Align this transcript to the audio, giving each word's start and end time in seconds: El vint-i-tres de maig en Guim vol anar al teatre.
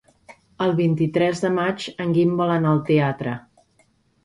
El 0.67 0.71
vint-i-tres 0.79 1.43
de 1.43 1.51
maig 1.59 1.87
en 2.07 2.17
Guim 2.17 2.33
vol 2.41 2.55
anar 2.57 2.73
al 2.73 2.83
teatre. 2.91 3.39